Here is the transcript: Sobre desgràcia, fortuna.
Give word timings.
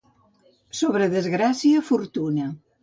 Sobre 0.79 1.11
desgràcia, 1.13 1.87
fortuna. 1.95 2.53